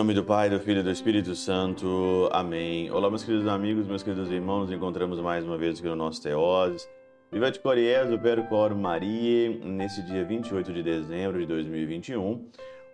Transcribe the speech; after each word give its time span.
nome 0.00 0.14
do 0.14 0.24
Pai, 0.24 0.48
do 0.48 0.58
Filho 0.58 0.80
e 0.80 0.82
do 0.82 0.90
Espírito 0.90 1.34
Santo. 1.34 2.26
Amém. 2.32 2.90
Olá, 2.90 3.10
meus 3.10 3.22
queridos 3.22 3.46
amigos, 3.46 3.86
meus 3.86 4.02
queridos 4.02 4.30
irmãos. 4.30 4.60
Nos 4.60 4.72
encontramos 4.72 5.20
mais 5.20 5.44
uma 5.44 5.58
vez 5.58 5.78
aqui 5.78 5.86
no 5.88 5.94
nosso 5.94 6.22
Teoses. 6.22 6.88
De 7.30 7.58
Coriés, 7.58 8.10
o 8.10 8.18
Percor 8.18 8.74
Maria, 8.74 9.50
nesse 9.62 10.02
dia 10.02 10.24
28 10.24 10.72
de 10.72 10.82
dezembro 10.82 11.38
de 11.38 11.44
2021. 11.44 12.48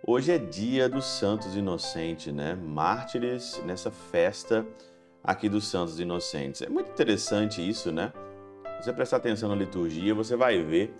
Hoje 0.05 0.33
é 0.33 0.37
dia 0.37 0.89
dos 0.89 1.05
Santos 1.05 1.55
Inocentes, 1.55 2.33
né? 2.33 2.55
Mártires 2.61 3.63
nessa 3.65 3.89
festa 3.89 4.67
aqui 5.23 5.47
dos 5.47 5.65
Santos 5.65 6.01
Inocentes. 6.01 6.61
É 6.61 6.67
muito 6.67 6.91
interessante 6.91 7.65
isso, 7.65 7.89
né? 7.89 8.11
Você 8.81 8.91
prestar 8.91 9.15
atenção 9.15 9.47
na 9.47 9.55
liturgia, 9.55 10.13
você 10.13 10.35
vai 10.35 10.61
ver 10.61 10.93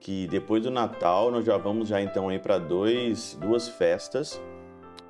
que 0.00 0.26
depois 0.28 0.62
do 0.62 0.70
Natal 0.70 1.30
nós 1.30 1.44
já 1.44 1.58
vamos 1.58 1.88
já 1.88 2.00
então 2.00 2.30
aí 2.30 2.38
para 2.38 2.56
dois 2.56 3.38
duas 3.38 3.68
festas 3.68 4.40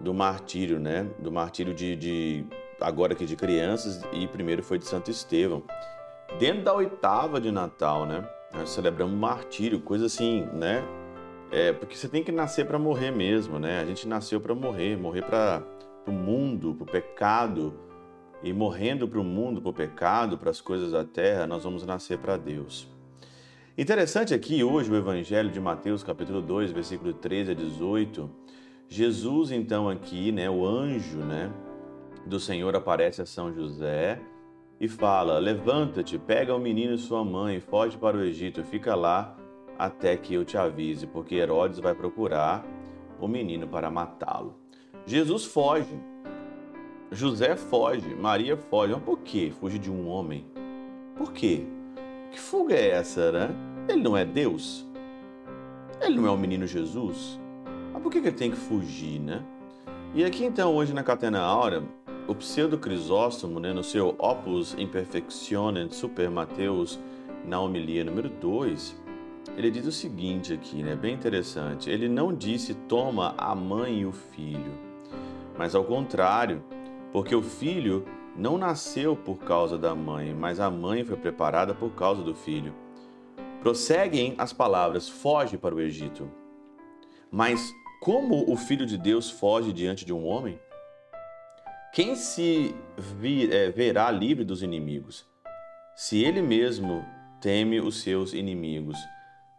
do 0.02 0.12
martírio, 0.12 0.78
né? 0.80 1.08
Do 1.18 1.30
martírio 1.30 1.72
de, 1.72 1.96
de 1.96 2.44
agora 2.80 3.12
aqui 3.12 3.24
de 3.24 3.36
crianças 3.36 4.02
e 4.12 4.26
primeiro 4.26 4.62
foi 4.62 4.78
de 4.78 4.86
Santo 4.86 5.10
Estevão. 5.10 5.62
Dentro 6.38 6.64
da 6.64 6.74
oitava 6.74 7.40
de 7.40 7.50
Natal, 7.50 8.04
né? 8.04 8.28
Nós 8.52 8.70
celebramos 8.70 9.16
martírio, 9.16 9.80
coisa 9.80 10.06
assim, 10.06 10.42
né? 10.52 10.82
É, 11.50 11.72
porque 11.72 11.96
você 11.96 12.08
tem 12.08 12.24
que 12.24 12.32
nascer 12.32 12.66
para 12.66 12.78
morrer 12.78 13.10
mesmo, 13.10 13.58
né? 13.58 13.80
A 13.80 13.84
gente 13.84 14.08
nasceu 14.08 14.40
para 14.40 14.54
morrer, 14.54 14.96
morrer 14.96 15.22
para 15.22 15.62
o 16.06 16.10
mundo, 16.10 16.74
para 16.74 16.84
o 16.84 16.86
pecado. 16.86 17.74
E 18.42 18.52
morrendo 18.52 19.06
para 19.06 19.20
o 19.20 19.24
mundo, 19.24 19.62
para 19.62 19.70
o 19.70 19.72
pecado, 19.72 20.36
para 20.36 20.50
as 20.50 20.60
coisas 20.60 20.90
da 20.90 21.04
terra, 21.04 21.46
nós 21.46 21.62
vamos 21.62 21.86
nascer 21.86 22.18
para 22.18 22.36
Deus. 22.36 22.88
Interessante 23.78 24.34
aqui 24.34 24.64
hoje 24.64 24.90
o 24.90 24.96
Evangelho 24.96 25.48
de 25.48 25.60
Mateus, 25.60 26.02
capítulo 26.02 26.42
2, 26.42 26.72
versículo 26.72 27.12
13 27.12 27.52
a 27.52 27.54
18, 27.54 28.28
Jesus, 28.92 29.50
então, 29.50 29.88
aqui, 29.88 30.30
né, 30.30 30.50
o 30.50 30.66
anjo 30.66 31.16
né, 31.20 31.50
do 32.26 32.38
Senhor 32.38 32.76
aparece 32.76 33.22
a 33.22 33.26
São 33.26 33.50
José 33.50 34.20
e 34.78 34.86
fala: 34.86 35.38
Levanta-te, 35.38 36.18
pega 36.18 36.54
o 36.54 36.58
menino 36.58 36.92
e 36.92 36.98
sua 36.98 37.24
mãe, 37.24 37.58
foge 37.58 37.96
para 37.96 38.18
o 38.18 38.22
Egito, 38.22 38.62
fica 38.62 38.94
lá 38.94 39.34
até 39.78 40.14
que 40.14 40.34
eu 40.34 40.44
te 40.44 40.58
avise, 40.58 41.06
porque 41.06 41.36
Herodes 41.36 41.78
vai 41.78 41.94
procurar 41.94 42.66
o 43.18 43.26
menino 43.26 43.66
para 43.66 43.90
matá-lo. 43.90 44.58
Jesus 45.06 45.46
foge, 45.46 45.98
José 47.10 47.56
foge, 47.56 48.14
Maria 48.14 48.58
foge. 48.58 48.92
Mas 48.92 49.02
por 49.02 49.20
que 49.20 49.52
fugir 49.52 49.78
de 49.78 49.90
um 49.90 50.06
homem? 50.06 50.44
Por 51.16 51.32
quê? 51.32 51.64
Que 52.30 52.38
fuga 52.38 52.74
é 52.74 52.90
essa, 52.90 53.32
né? 53.32 53.48
Ele 53.88 54.02
não 54.02 54.14
é 54.14 54.26
Deus? 54.26 54.86
Ele 55.98 56.16
não 56.16 56.26
é 56.26 56.30
o 56.30 56.36
menino 56.36 56.66
Jesus? 56.66 57.40
Mas 57.92 58.02
por 58.02 58.10
que 58.10 58.18
ele 58.18 58.32
tem 58.32 58.50
que 58.50 58.56
fugir, 58.56 59.20
né? 59.20 59.42
E 60.14 60.24
aqui 60.24 60.44
então, 60.44 60.74
hoje 60.74 60.92
na 60.92 61.02
Catena 61.02 61.40
Aura, 61.40 61.82
o 62.28 62.34
pseudo 62.34 62.78
Crisóstomo, 62.78 63.58
né, 63.58 63.72
no 63.72 63.82
seu 63.82 64.14
Opus 64.18 64.74
Imperfectionem 64.78 65.90
Super 65.90 66.30
Mateus, 66.30 66.98
na 67.44 67.60
homilia 67.60 68.04
número 68.04 68.28
2, 68.28 69.00
ele 69.56 69.70
diz 69.70 69.86
o 69.86 69.92
seguinte 69.92 70.52
aqui, 70.52 70.82
né, 70.82 70.94
bem 70.94 71.14
interessante. 71.14 71.90
Ele 71.90 72.08
não 72.08 72.32
disse 72.32 72.74
toma 72.74 73.34
a 73.36 73.54
mãe 73.54 74.00
e 74.00 74.06
o 74.06 74.12
filho, 74.12 74.72
mas 75.58 75.74
ao 75.74 75.84
contrário, 75.84 76.62
porque 77.12 77.34
o 77.34 77.42
filho 77.42 78.04
não 78.36 78.56
nasceu 78.56 79.14
por 79.14 79.38
causa 79.38 79.76
da 79.76 79.94
mãe, 79.94 80.34
mas 80.34 80.60
a 80.60 80.70
mãe 80.70 81.04
foi 81.04 81.16
preparada 81.16 81.74
por 81.74 81.90
causa 81.90 82.22
do 82.22 82.34
filho. 82.34 82.74
Prosseguem 83.60 84.34
as 84.38 84.52
palavras: 84.52 85.08
foge 85.08 85.58
para 85.58 85.74
o 85.74 85.80
Egito. 85.80 86.30
Mas 87.30 87.72
como 88.02 88.50
o 88.50 88.56
Filho 88.56 88.84
de 88.84 88.98
Deus 88.98 89.30
foge 89.30 89.72
diante 89.72 90.04
de 90.04 90.12
um 90.12 90.26
homem? 90.26 90.58
Quem 91.94 92.16
se 92.16 92.74
vir, 92.98 93.52
é, 93.52 93.70
verá 93.70 94.10
livre 94.10 94.44
dos 94.44 94.60
inimigos? 94.60 95.24
Se 95.94 96.24
ele 96.24 96.42
mesmo 96.42 97.04
teme 97.40 97.80
os 97.80 98.02
seus 98.02 98.32
inimigos. 98.32 98.98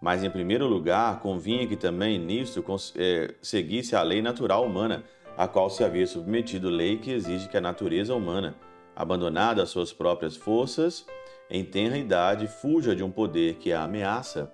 Mas, 0.01 0.25
em 0.25 0.29
primeiro 0.29 0.67
lugar, 0.67 1.21
convinha 1.21 1.65
que 1.65 1.77
também 1.77 2.19
nisto 2.19 2.61
é, 2.97 3.33
seguisse 3.41 3.95
a 3.95 4.01
lei 4.01 4.21
natural 4.21 4.65
humana, 4.65 5.05
a 5.37 5.47
qual 5.47 5.69
se 5.69 5.81
havia 5.81 6.05
submetido, 6.05 6.69
lei 6.69 6.97
que 6.97 7.11
exige 7.11 7.47
que 7.47 7.55
a 7.55 7.61
natureza 7.61 8.13
humana, 8.13 8.57
abandonada 8.93 9.63
às 9.63 9.69
suas 9.69 9.93
próprias 9.93 10.35
forças, 10.35 11.05
em 11.49 11.63
tenra 11.63 11.97
idade, 11.97 12.47
fuja 12.47 12.93
de 12.93 13.03
um 13.03 13.09
poder 13.09 13.55
que 13.55 13.71
a 13.71 13.83
ameaça 13.83 14.53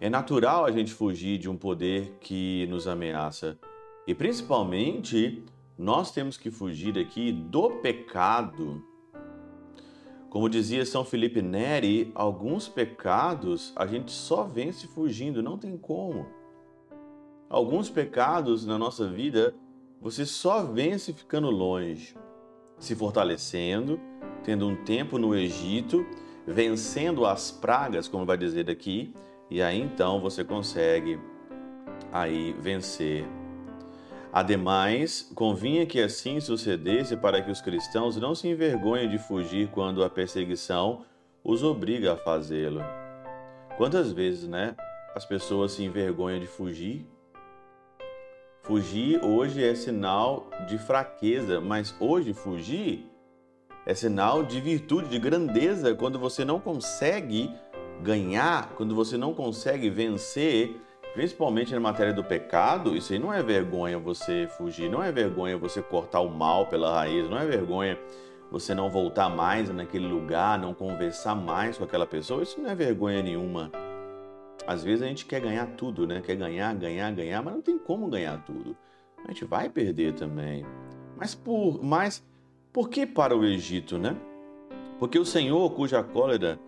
é 0.00 0.08
natural 0.08 0.64
a 0.64 0.70
gente 0.70 0.92
fugir 0.92 1.38
de 1.38 1.48
um 1.48 1.56
poder 1.56 2.16
que 2.20 2.66
nos 2.68 2.86
ameaça. 2.86 3.58
E 4.06 4.14
principalmente, 4.14 5.42
nós 5.76 6.10
temos 6.10 6.36
que 6.36 6.50
fugir 6.50 6.98
aqui 6.98 7.32
do 7.32 7.70
pecado. 7.82 8.82
Como 10.30 10.48
dizia 10.48 10.84
São 10.84 11.04
Felipe 11.04 11.40
Neri, 11.40 12.12
alguns 12.14 12.68
pecados 12.68 13.72
a 13.76 13.86
gente 13.86 14.10
só 14.10 14.44
vence 14.44 14.86
fugindo, 14.86 15.42
não 15.42 15.56
tem 15.56 15.76
como. 15.76 16.26
Alguns 17.48 17.88
pecados 17.88 18.66
na 18.66 18.76
nossa 18.76 19.08
vida 19.08 19.54
você 20.00 20.24
só 20.24 20.62
vence 20.62 21.12
ficando 21.12 21.50
longe, 21.50 22.14
se 22.78 22.94
fortalecendo, 22.94 23.98
tendo 24.44 24.66
um 24.66 24.76
tempo 24.84 25.18
no 25.18 25.34
Egito, 25.34 26.06
vencendo 26.46 27.26
as 27.26 27.50
pragas, 27.50 28.06
como 28.06 28.24
vai 28.24 28.36
dizer 28.36 28.70
aqui, 28.70 29.12
e 29.50 29.62
aí 29.62 29.80
então 29.80 30.20
você 30.20 30.44
consegue 30.44 31.18
aí 32.12 32.54
vencer. 32.58 33.26
Ademais, 34.32 35.30
convinha 35.34 35.86
que 35.86 36.00
assim 36.00 36.38
sucedesse 36.38 37.16
para 37.16 37.40
que 37.40 37.50
os 37.50 37.60
cristãos 37.60 38.16
não 38.16 38.34
se 38.34 38.48
envergonhem 38.48 39.08
de 39.08 39.18
fugir 39.18 39.68
quando 39.68 40.04
a 40.04 40.10
perseguição 40.10 41.04
os 41.42 41.62
obriga 41.62 42.12
a 42.12 42.16
fazê-lo. 42.16 42.82
Quantas 43.76 44.12
vezes, 44.12 44.46
né, 44.46 44.76
as 45.14 45.24
pessoas 45.24 45.72
se 45.72 45.82
envergonham 45.82 46.40
de 46.40 46.46
fugir? 46.46 47.06
Fugir 48.62 49.24
hoje 49.24 49.64
é 49.64 49.74
sinal 49.74 50.50
de 50.68 50.76
fraqueza, 50.76 51.58
mas 51.58 51.94
hoje 51.98 52.34
fugir 52.34 53.10
é 53.86 53.94
sinal 53.94 54.42
de 54.42 54.60
virtude, 54.60 55.08
de 55.08 55.18
grandeza, 55.18 55.94
quando 55.94 56.18
você 56.18 56.44
não 56.44 56.60
consegue 56.60 57.50
ganhar, 58.02 58.70
quando 58.70 58.94
você 58.94 59.16
não 59.16 59.34
consegue 59.34 59.90
vencer, 59.90 60.80
principalmente 61.14 61.72
na 61.74 61.80
matéria 61.80 62.12
do 62.12 62.22
pecado, 62.22 62.96
isso 62.96 63.12
aí 63.12 63.18
não 63.18 63.32
é 63.32 63.42
vergonha 63.42 63.98
você 63.98 64.48
fugir, 64.56 64.90
não 64.90 65.02
é 65.02 65.10
vergonha 65.10 65.56
você 65.56 65.82
cortar 65.82 66.20
o 66.20 66.30
mal 66.30 66.66
pela 66.66 66.92
raiz, 66.92 67.28
não 67.28 67.38
é 67.38 67.46
vergonha 67.46 67.98
você 68.50 68.74
não 68.74 68.88
voltar 68.88 69.28
mais 69.28 69.68
naquele 69.68 70.06
lugar, 70.06 70.58
não 70.58 70.72
conversar 70.72 71.34
mais 71.34 71.76
com 71.76 71.84
aquela 71.84 72.06
pessoa, 72.06 72.42
isso 72.42 72.60
não 72.60 72.70
é 72.70 72.74
vergonha 72.74 73.22
nenhuma. 73.22 73.70
Às 74.66 74.84
vezes 74.84 75.02
a 75.02 75.06
gente 75.06 75.26
quer 75.26 75.40
ganhar 75.40 75.66
tudo, 75.76 76.06
né? 76.06 76.20
Quer 76.20 76.36
ganhar, 76.36 76.74
ganhar, 76.74 77.10
ganhar, 77.12 77.42
mas 77.42 77.54
não 77.54 77.62
tem 77.62 77.78
como 77.78 78.06
ganhar 78.08 78.42
tudo. 78.44 78.76
A 79.24 79.28
gente 79.28 79.44
vai 79.44 79.68
perder 79.68 80.14
também. 80.14 80.64
Mas 81.16 81.34
por, 81.34 81.82
mas 81.82 82.24
por 82.72 82.88
que 82.88 83.06
para 83.06 83.36
o 83.36 83.44
Egito, 83.44 83.98
né? 83.98 84.16
Porque 84.98 85.18
o 85.18 85.24
Senhor, 85.24 85.70
cuja 85.74 86.02
cólera 86.02 86.58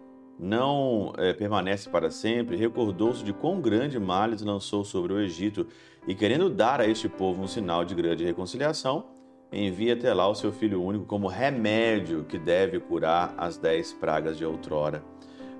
não 0.41 1.12
é, 1.19 1.34
permanece 1.34 1.89
para 1.91 2.11
sempre, 2.11 2.56
recordou-se 2.56 3.23
de 3.23 3.33
quão 3.33 3.61
grande 3.61 3.99
males 3.99 4.41
lançou 4.41 4.84
sobre 4.84 5.12
o 5.12 5.21
Egito 5.21 5.67
e, 6.09 6.15
querendo 6.15 6.49
dar 6.49 6.81
a 6.81 6.87
este 6.87 7.09
povo 7.09 7.43
um 7.43 7.47
sinal 7.47 7.84
de 7.84 7.95
grande 7.95 8.25
reconciliação, 8.25 9.05
envia 9.53 9.93
até 9.93 10.15
lá 10.15 10.27
o 10.28 10.34
seu 10.34 10.51
Filho 10.51 10.83
único 10.83 11.05
como 11.05 11.28
remédio 11.28 12.25
que 12.25 12.39
deve 12.39 12.81
curar 12.81 13.34
as 13.37 13.59
dez 13.59 13.93
pragas 13.93 14.39
de 14.39 14.45
outrora, 14.45 15.05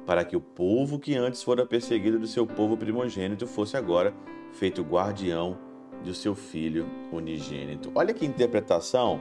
para 0.07 0.25
que 0.25 0.35
o 0.35 0.41
povo 0.41 0.99
que 0.99 1.15
antes 1.15 1.43
fora 1.43 1.67
perseguido 1.67 2.19
do 2.19 2.27
seu 2.27 2.47
povo 2.47 2.75
primogênito 2.77 3.47
fosse 3.47 3.77
agora 3.77 4.15
feito 4.53 4.83
guardião 4.83 5.59
do 6.03 6.15
seu 6.15 6.35
Filho 6.35 6.87
unigênito. 7.13 7.93
Olha 7.95 8.15
que 8.15 8.25
interpretação 8.25 9.21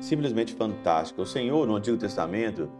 simplesmente 0.00 0.54
fantástica. 0.54 1.20
O 1.20 1.26
Senhor, 1.26 1.66
no 1.66 1.74
Antigo 1.74 1.96
Testamento, 1.96 2.70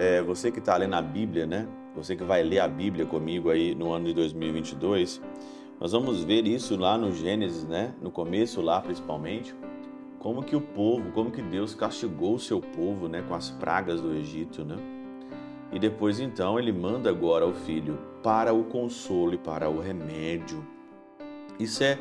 é, 0.00 0.22
você 0.22 0.50
que 0.50 0.60
está 0.60 0.74
lendo 0.78 0.94
a 0.94 1.02
Bíblia, 1.02 1.46
né? 1.46 1.68
Você 1.94 2.16
que 2.16 2.24
vai 2.24 2.42
ler 2.42 2.60
a 2.60 2.66
Bíblia 2.66 3.04
comigo 3.04 3.50
aí 3.50 3.74
no 3.74 3.92
ano 3.92 4.06
de 4.06 4.14
2022, 4.14 5.20
nós 5.78 5.92
vamos 5.92 6.24
ver 6.24 6.46
isso 6.46 6.74
lá 6.78 6.96
no 6.96 7.12
Gênesis, 7.12 7.64
né? 7.64 7.92
No 8.00 8.10
começo 8.10 8.62
lá, 8.62 8.80
principalmente, 8.80 9.54
como 10.18 10.42
que 10.42 10.56
o 10.56 10.60
povo, 10.60 11.12
como 11.12 11.30
que 11.30 11.42
Deus 11.42 11.74
castigou 11.74 12.36
o 12.36 12.38
seu 12.38 12.62
povo, 12.62 13.08
né? 13.08 13.22
Com 13.28 13.34
as 13.34 13.50
pragas 13.50 14.00
do 14.00 14.14
Egito, 14.14 14.64
né? 14.64 14.76
E 15.70 15.78
depois 15.78 16.18
então 16.18 16.58
ele 16.58 16.72
manda 16.72 17.10
agora 17.10 17.46
o 17.46 17.52
filho 17.52 17.98
para 18.22 18.54
o 18.54 18.64
consolo 18.64 19.34
e 19.34 19.38
para 19.38 19.68
o 19.68 19.80
remédio. 19.80 20.66
Isso 21.58 21.84
é 21.84 21.98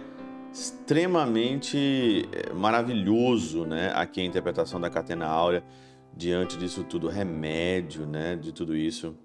extremamente 0.53 2.29
é, 2.31 2.53
maravilhoso, 2.53 3.65
né? 3.65 3.91
Aqui 3.93 4.21
a 4.21 4.23
interpretação 4.23 4.79
da 4.79 4.89
Catena 4.89 5.25
Áurea 5.25 5.65
diante 6.19 6.57
disso 6.57 6.83
tudo, 6.83 7.07
remédio, 7.07 8.06
né, 8.06 8.36
de 8.36 8.51
tudo 8.51 8.75
isso. 8.75 9.16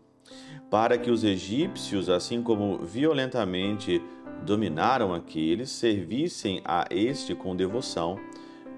para 0.70 0.96
que 0.96 1.11
os 1.11 1.23
egípcios, 1.23 2.08
assim 2.08 2.43
como 2.43 2.79
violentamente 2.79 4.00
dominaram 4.44 5.12
aqueles, 5.12 5.70
servissem 5.70 6.62
a 6.64 6.87
este 6.91 7.35
com 7.35 7.55
devoção, 7.55 8.19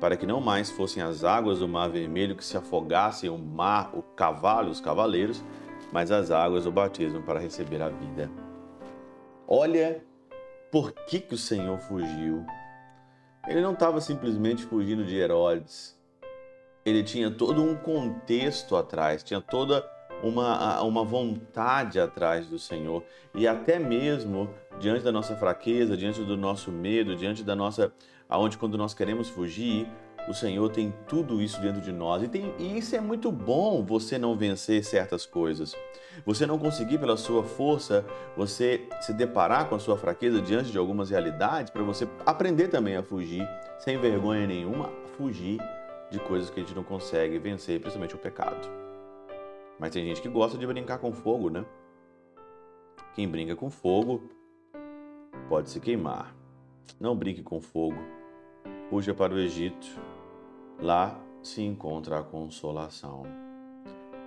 para 0.01 0.17
que 0.17 0.27
não 0.27 0.41
mais 0.41 0.71
fossem 0.71 1.03
as 1.03 1.25
águas 1.25 1.61
do 1.61 1.69
Mar 1.69 1.89
Vermelho 1.89 2.37
que 2.37 2.45
se 2.45 2.57
afogassem 2.57 3.31
o 3.31 3.39
mar, 3.39 3.91
o 3.95 4.03
cavalo, 4.03 4.71
os 4.71 4.81
cavaleiros, 4.81 5.43
mas 5.93 6.11
as 6.11 6.31
águas 6.31 6.65
do 6.65 6.73
batismo 6.73 7.23
para 7.23 7.39
receber 7.39 7.81
a 7.81 7.89
vida. 7.89 8.31
Olha 9.47 10.03
por 10.71 10.93
que, 10.93 11.21
que 11.21 11.35
o 11.35 11.39
Senhor 11.39 11.79
fugiu. 11.79 12.45
Ele 13.47 13.61
não 13.61 13.73
estava 13.73 14.01
simplesmente 14.01 14.65
fugindo 14.65 15.05
de 15.05 15.17
Herodes. 15.17 15.96
Ele 16.87 17.03
tinha 17.03 17.29
todo 17.29 17.61
um 17.61 17.75
contexto 17.75 18.77
atrás, 18.77 19.25
tinha 19.25 19.41
toda 19.41 19.85
uma, 20.23 20.81
uma 20.83 21.05
vontade 21.05 21.99
atrás 21.99 22.47
do 22.47 22.61
Senhor. 22.61 23.03
E 23.35 23.47
até 23.49 23.77
mesmo 23.77 24.49
diante 24.79 25.03
da 25.03 25.11
nossa 25.11 25.35
fraqueza, 25.35 25.97
diante 25.97 26.23
do 26.23 26.37
nosso 26.37 26.71
medo, 26.71 27.17
diante 27.17 27.43
da 27.43 27.57
nossa. 27.57 27.93
aonde 28.29 28.57
quando 28.57 28.79
nós 28.79 28.95
queremos 28.95 29.29
fugir, 29.29 29.89
o 30.29 30.35
Senhor 30.35 30.69
tem 30.71 30.95
tudo 31.09 31.43
isso 31.43 31.61
dentro 31.61 31.81
de 31.81 31.91
nós. 31.91 32.23
E, 32.23 32.29
tem, 32.29 32.55
e 32.57 32.79
isso 32.79 32.95
é 32.95 33.01
muito 33.01 33.33
bom 33.33 33.85
você 33.85 34.17
não 34.17 34.37
vencer 34.37 34.85
certas 34.85 35.27
coisas. 35.27 35.75
Você 36.25 36.47
não 36.47 36.57
conseguir 36.57 36.99
pela 36.99 37.17
sua 37.17 37.43
força, 37.43 38.05
você 38.37 38.89
se 39.01 39.13
deparar 39.13 39.69
com 39.69 39.75
a 39.75 39.79
sua 39.81 39.97
fraqueza 39.97 40.41
diante 40.41 40.71
de 40.71 40.79
algumas 40.79 41.11
realidades, 41.11 41.71
para 41.71 41.83
você 41.83 42.09
aprender 42.25 42.69
também 42.69 42.97
a 42.97 43.03
fugir, 43.03 43.47
sem 43.79 43.99
vergonha 43.99 44.47
nenhuma, 44.47 44.89
fugir 45.17 45.59
de 46.11 46.19
coisas 46.21 46.51
que 46.51 46.61
a 46.61 46.63
gente 46.63 46.75
não 46.75 46.85
consegue 46.85 47.39
vencer, 47.39 47.81
principalmente 47.81 48.15
o 48.15 48.19
pecado. 48.19 48.69
Mas 49.79 49.93
tem 49.93 50.05
gente 50.05 50.23
que 50.23 50.29
gosta 50.29 50.57
de 50.57 50.67
brincar 50.67 50.99
com 50.99 51.13
fogo, 51.13 51.51
né? 51.51 51.65
Quem 53.15 53.29
brinca 53.29 53.55
com 53.55 53.71
fogo 53.71 54.23
pode 55.49 55.71
se 55.71 55.81
queimar. 55.81 56.35
Não 57.01 57.17
brinque 57.17 57.43
com 57.43 57.61
fogo. 57.61 57.99
Fuja 58.89 59.15
para 59.15 59.35
o 59.35 59.39
Egito. 59.39 59.87
Lá 60.81 61.19
se 61.43 61.63
encontra 61.63 62.19
a 62.19 62.23
consolação. 62.23 63.25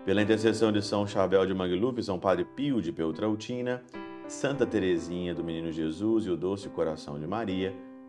Pela 0.05 0.21
intercessão 0.21 0.71
de 0.71 0.81
São 0.81 1.05
Chabel 1.05 1.45
de 1.45 1.53
Mangluf, 1.53 2.01
São 2.01 2.19
Padre 2.19 2.45
Pio 2.45 2.81
de 2.81 2.91
Peltrautina, 2.91 3.83
Santa 4.27 4.65
Teresinha 4.65 5.33
do 5.33 5.43
Menino 5.43 5.71
Jesus 5.71 6.25
e 6.25 6.29
o 6.29 6.37
Doce 6.37 6.69
Coração 6.69 7.19
de 7.19 7.27
Maria, 7.27 7.75